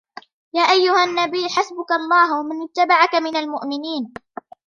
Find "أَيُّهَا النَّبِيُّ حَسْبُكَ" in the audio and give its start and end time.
0.61-1.91